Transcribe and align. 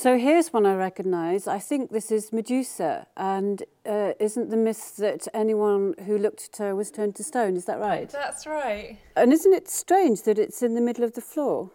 So 0.00 0.16
here's 0.16 0.52
one 0.52 0.64
I 0.64 0.76
recognise. 0.76 1.48
I 1.48 1.58
think 1.58 1.90
this 1.90 2.12
is 2.12 2.32
Medusa, 2.32 3.08
and 3.16 3.64
uh, 3.84 4.12
isn't 4.20 4.48
the 4.48 4.56
myth 4.56 4.96
that 4.98 5.26
anyone 5.34 5.96
who 6.06 6.16
looked 6.16 6.50
at 6.52 6.58
her 6.58 6.76
was 6.76 6.92
turned 6.92 7.16
to 7.16 7.24
stone? 7.24 7.56
Is 7.56 7.64
that 7.64 7.80
right? 7.80 8.08
That's 8.08 8.46
right. 8.46 8.96
And 9.16 9.32
isn't 9.32 9.52
it 9.52 9.68
strange 9.68 10.22
that 10.22 10.38
it's 10.38 10.62
in 10.62 10.74
the 10.74 10.80
middle 10.80 11.02
of 11.02 11.14
the 11.14 11.20
floor? 11.20 11.72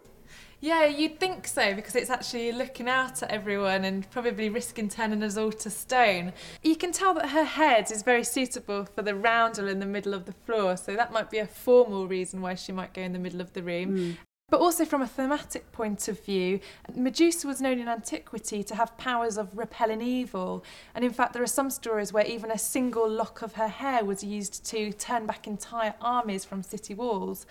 Yeah, 0.61 0.85
you'd 0.85 1.19
think 1.19 1.45
so 1.49 1.73
because 1.73 1.97
it's 1.97 2.09
actually 2.09 2.53
looking 2.53 2.87
out 2.87 3.21
at 3.23 3.29
everyone 3.29 3.83
and 3.83 4.09
probably 4.09 4.47
risking 4.47 4.87
turning 4.87 5.21
us 5.21 5.35
all 5.35 5.51
to 5.51 5.69
stone. 5.69 6.31
You 6.61 6.77
can 6.77 6.93
tell 6.93 7.13
that 7.15 7.31
her 7.31 7.43
head 7.43 7.91
is 7.91 8.03
very 8.03 8.23
suitable 8.23 8.85
for 8.85 9.01
the 9.01 9.15
roundel 9.15 9.67
in 9.67 9.81
the 9.81 9.85
middle 9.85 10.13
of 10.13 10.23
the 10.23 10.31
floor, 10.31 10.77
so 10.77 10.95
that 10.95 11.11
might 11.11 11.29
be 11.29 11.39
a 11.39 11.45
formal 11.45 12.07
reason 12.07 12.39
why 12.39 12.55
she 12.55 12.71
might 12.71 12.93
go 12.93 13.01
in 13.01 13.11
the 13.11 13.19
middle 13.19 13.41
of 13.41 13.51
the 13.51 13.63
room. 13.63 13.97
Mm. 13.97 14.17
But 14.53 14.61
also, 14.61 14.85
from 14.85 15.01
a 15.01 15.07
thematic 15.07 15.71
point 15.71 16.07
of 16.07 16.23
view, 16.23 16.59
Medusa 16.93 17.47
was 17.47 17.59
known 17.59 17.79
in 17.79 17.87
antiquity 17.87 18.63
to 18.65 18.75
have 18.75 18.95
powers 18.99 19.35
of 19.35 19.57
repelling 19.57 19.99
evil. 19.99 20.63
And 20.93 21.03
in 21.03 21.11
fact, 21.11 21.33
there 21.33 21.41
are 21.41 21.47
some 21.47 21.71
stories 21.71 22.13
where 22.13 22.23
even 22.27 22.51
a 22.51 22.57
single 22.59 23.09
lock 23.09 23.41
of 23.41 23.53
her 23.53 23.67
hair 23.67 24.05
was 24.05 24.23
used 24.23 24.63
to 24.67 24.93
turn 24.93 25.25
back 25.25 25.47
entire 25.47 25.95
armies 25.99 26.45
from 26.45 26.61
city 26.61 26.93
walls. 26.93 27.47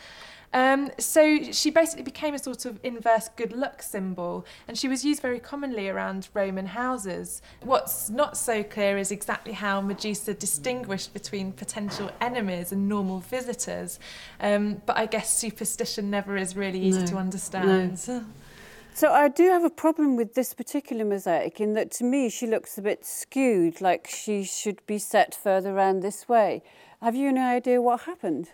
Um, 0.55 0.91
so 0.99 1.51
she 1.51 1.71
basically 1.71 2.03
became 2.03 2.35
a 2.35 2.39
sort 2.39 2.67
of 2.67 2.79
inverse 2.83 3.29
good 3.37 3.53
luck 3.53 3.83
symbol, 3.83 4.45
and 4.69 4.77
she 4.77 4.87
was 4.87 5.05
used 5.05 5.23
very 5.23 5.41
commonly 5.41 5.89
around 5.89 6.29
Roman 6.35 6.67
houses. 6.67 7.41
What's 7.63 8.11
not 8.11 8.37
so 8.37 8.63
clear 8.63 8.99
is 8.99 9.11
exactly 9.11 9.55
how 9.55 9.81
Medusa 9.81 10.35
distinguished 10.35 11.15
between 11.15 11.53
potential 11.53 12.11
enemies 12.21 12.71
and 12.73 12.89
normal 12.89 13.21
visitors. 13.21 13.99
Um, 14.41 14.83
but 14.85 14.99
I 14.99 15.07
guess 15.07 15.35
superstition 15.35 16.11
never 16.11 16.37
is 16.37 16.55
really 16.55 16.79
easy 16.93 17.01
no, 17.01 17.07
to 17.07 17.17
understand. 17.17 18.09
No. 18.09 18.25
So 18.95 19.11
I 19.11 19.29
do 19.29 19.49
have 19.49 19.65
a 19.65 19.71
problem 19.71 20.17
with 20.17 20.35
this 20.35 20.53
particular 20.53 21.05
mosaic 21.05 21.61
in 21.61 21.73
that 21.75 21.91
to 21.93 22.05
me 22.05 22.29
she 22.29 22.47
looks 22.47 22.77
a 22.77 22.83
bit 22.83 23.07
skewed, 23.07 23.81
like 23.81 24.07
she 24.07 24.45
should 24.45 24.85
be 24.87 24.99
set 24.99 25.35
further 25.35 25.75
around 25.75 26.01
this 26.01 26.29
way. 26.29 26.63
Have 27.01 27.17
you 27.17 27.31
any 27.31 27.41
idea 27.41 27.81
what 27.81 28.03
happened? 28.03 28.51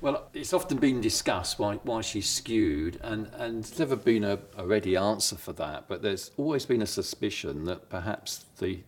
Well, 0.00 0.28
it's 0.34 0.52
often 0.52 0.76
been 0.76 1.00
discussed 1.00 1.58
why, 1.58 1.76
why 1.76 2.02
she's 2.02 2.28
skewed, 2.28 3.00
and, 3.02 3.28
and 3.38 3.64
there's 3.64 3.78
never 3.78 3.96
been 3.96 4.24
a, 4.24 4.38
a 4.56 4.66
ready 4.66 4.96
answer 4.96 5.36
for 5.36 5.54
that. 5.54 5.88
But 5.88 6.02
there's 6.02 6.30
always 6.36 6.66
been 6.66 6.82
a 6.82 6.86
suspicion 6.86 7.64
that 7.64 7.88
perhaps 7.88 8.44
the 8.58 8.80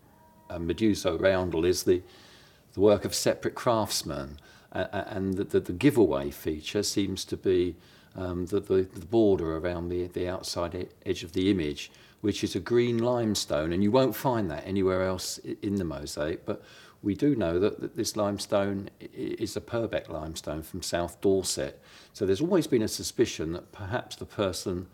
uh, 0.50 0.58
Medusa 0.58 1.16
roundel 1.16 1.64
is 1.64 1.84
the, 1.84 2.02
the 2.74 2.80
work 2.80 3.06
of 3.06 3.14
separate 3.14 3.54
craftsmen, 3.54 4.38
uh, 4.72 4.86
and 4.92 5.34
that 5.38 5.50
the, 5.50 5.60
the 5.60 5.72
giveaway 5.72 6.30
feature 6.30 6.82
seems 6.82 7.24
to 7.24 7.36
be 7.36 7.76
um, 8.18 8.46
the, 8.46 8.60
the, 8.60 8.82
the 8.82 9.06
border 9.06 9.56
around 9.56 9.88
the, 9.88 10.08
the 10.08 10.28
outside 10.28 10.88
edge 11.06 11.22
of 11.22 11.32
the 11.32 11.50
image, 11.50 11.90
which 12.20 12.42
is 12.42 12.56
a 12.56 12.60
green 12.60 12.98
limestone, 12.98 13.72
and 13.72 13.82
you 13.82 13.92
won't 13.92 14.16
find 14.16 14.50
that 14.50 14.66
anywhere 14.66 15.04
else 15.04 15.38
in 15.62 15.76
the 15.76 15.84
mosaic. 15.84 16.44
But 16.44 16.62
we 17.00 17.14
do 17.14 17.36
know 17.36 17.60
that, 17.60 17.80
that 17.80 17.94
this 17.94 18.16
limestone 18.16 18.90
is 19.00 19.56
a 19.56 19.60
Purbeck 19.60 20.08
limestone 20.08 20.62
from 20.62 20.82
South 20.82 21.20
Dorset. 21.20 21.80
So 22.12 22.26
there's 22.26 22.40
always 22.40 22.66
been 22.66 22.82
a 22.82 22.88
suspicion 22.88 23.52
that 23.52 23.70
perhaps 23.70 24.16
the 24.16 24.26
person 24.26 24.88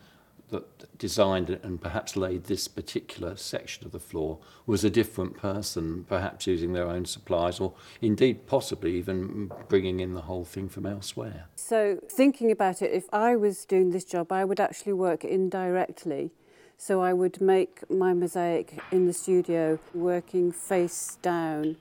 that 0.50 0.98
designed 0.98 1.50
and 1.50 1.81
perhaps 1.81 2.17
laid 2.17 2.45
this 2.45 2.69
particular 2.69 3.37
section 3.37 3.84
of 3.84 3.92
the 3.92 3.98
floor 3.98 4.39
was 4.67 4.84
a 4.84 4.91
different 4.91 5.37
person, 5.37 6.05
perhaps 6.09 6.47
using 6.47 6.73
their 6.73 6.89
own 6.89 7.05
supplies 7.05 7.61
or 7.61 7.75
indeed 8.00 8.47
possibly 8.47 8.97
even 8.97 9.50
bringing 9.69 10.00
in 10.00 10.15
the 10.15 10.22
whole 10.22 10.45
thing 10.45 10.69
from 10.69 10.87
elsewhere. 10.87 11.47
So, 11.56 11.98
thinking 12.09 12.50
about 12.50 12.83
it, 12.83 12.92
if 12.92 13.12
I 13.12 13.37
was 13.37 13.65
doing 13.65 13.91
this 13.91 14.05
job, 14.05 14.33
I 14.33 14.45
would 14.45 14.61
actually 14.61 14.92
work 14.92 15.25
indirectly. 15.25 16.31
So, 16.77 17.00
I 17.00 17.12
would 17.12 17.41
make 17.41 17.89
my 17.91 18.15
mosaic 18.15 18.78
in 18.91 19.06
the 19.06 19.12
studio 19.12 19.78
working 19.92 20.53
face 20.53 21.19
down 21.22 21.77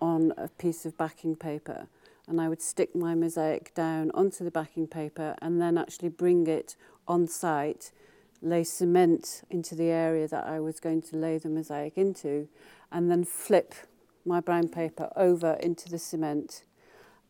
on 0.00 0.32
a 0.36 0.48
piece 0.48 0.84
of 0.84 0.96
backing 0.98 1.36
paper 1.36 1.86
and 2.28 2.40
I 2.40 2.48
would 2.48 2.62
stick 2.62 2.94
my 2.94 3.14
mosaic 3.14 3.74
down 3.74 4.10
onto 4.14 4.44
the 4.44 4.50
backing 4.50 4.86
paper 4.86 5.34
and 5.42 5.60
then 5.60 5.76
actually 5.76 6.08
bring 6.08 6.46
it 6.46 6.76
on 7.08 7.26
site, 7.26 7.90
lay 8.40 8.64
cement 8.64 9.42
into 9.50 9.74
the 9.74 9.90
area 9.90 10.28
that 10.28 10.46
I 10.46 10.60
was 10.60 10.80
going 10.80 11.02
to 11.02 11.16
lay 11.16 11.38
the 11.38 11.48
mosaic 11.48 11.96
into, 11.96 12.48
and 12.90 13.10
then 13.10 13.24
flip 13.24 13.74
my 14.24 14.40
brown 14.40 14.68
paper 14.68 15.10
over 15.16 15.54
into 15.54 15.88
the 15.88 15.98
cement. 15.98 16.64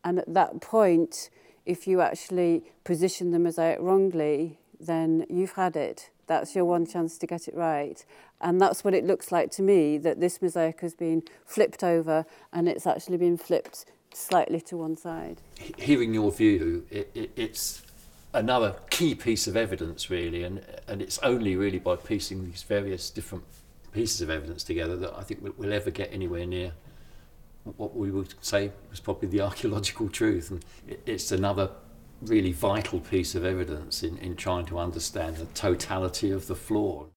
And 0.05 0.19
at 0.19 0.35
that 0.35 0.61
point, 0.61 1.31
if 1.65 1.87
you 1.87 2.01
actually 2.01 2.65
position 2.85 3.31
the 3.31 3.39
mosaic 3.39 3.79
wrongly, 3.81 4.59
then 4.79 5.25
you've 5.31 5.53
had 5.53 5.77
it. 5.77 6.11
That's 6.27 6.55
your 6.55 6.65
one 6.65 6.87
chance 6.87 7.19
to 7.19 7.27
get 7.27 7.49
it 7.49 7.55
right. 7.55 8.05
And 8.41 8.61
that's 8.61 8.85
what 8.85 8.95
it 8.95 9.05
looks 9.05 9.33
like 9.33 9.51
to 9.53 9.63
me 9.63 9.97
that 9.99 10.21
this 10.21 10.43
mosaic 10.43 10.81
has 10.81 10.95
been 10.95 11.23
flipped 11.47 11.83
over 11.83 12.27
and 12.53 12.69
it's 12.69 12.87
actually 12.87 13.17
been 13.17 13.39
flipped 13.39 13.87
slightly 14.15 14.61
to 14.63 14.77
one 14.77 14.97
side. 14.97 15.41
Hearing 15.79 16.15
your 16.15 16.33
view, 16.33 16.87
it, 16.91 17.11
it, 17.15 17.31
it's 17.37 17.83
another 18.33 18.77
key 18.91 19.15
piece 19.15 19.47
of 19.47 19.57
evidence, 19.57 20.11
really, 20.11 20.43
and, 20.43 20.65
and 20.89 21.03
it's 21.03 21.19
only 21.19 21.57
really 21.57 21.79
by 21.79 21.97
piecing 21.97 22.45
these 22.45 22.63
various 22.63 23.11
different 23.11 23.45
pieces 23.93 24.23
of 24.23 24.31
evidence 24.31 24.65
together 24.65 24.97
that 24.97 25.15
I 25.17 25.23
think 25.23 25.41
we'll 25.59 25.73
ever 25.73 25.91
get 25.91 26.13
anywhere 26.13 26.47
near 26.47 26.73
what 27.77 27.95
we 27.95 28.11
would 28.11 28.35
say 28.41 28.73
was 28.91 29.01
probably 29.01 29.29
the 29.29 29.41
archaeological 29.49 30.09
truth. 30.09 30.51
And 30.51 30.65
it's 31.07 31.33
another 31.33 31.71
really 32.23 32.53
vital 32.53 33.01
piece 33.01 33.35
of 33.35 33.45
evidence 33.45 34.03
in, 34.03 34.19
in 34.19 34.37
trying 34.37 34.67
to 34.67 34.79
understand 34.79 35.37
the 35.37 35.47
totality 35.47 36.31
of 36.31 36.47
the 36.47 36.55
floor. 36.55 37.07